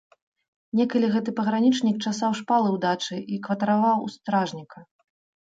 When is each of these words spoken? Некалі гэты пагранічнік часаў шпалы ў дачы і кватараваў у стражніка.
Некалі 0.77 1.09
гэты 1.15 1.33
пагранічнік 1.39 1.97
часаў 2.05 2.31
шпалы 2.41 2.67
ў 2.75 2.81
дачы 2.87 3.17
і 3.37 3.41
кватараваў 3.45 3.97
у 4.09 4.11
стражніка. 4.17 4.79